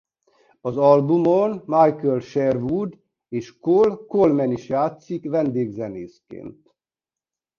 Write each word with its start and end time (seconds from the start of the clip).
Az 0.61 0.77
albumon 0.77 1.63
Michael 1.65 2.19
Sherwood 2.19 2.99
és 3.29 3.59
Cole 3.59 3.95
Coleman 4.07 4.51
is 4.51 4.67
játszik 4.69 5.29
vendégzenészként. 5.29 6.69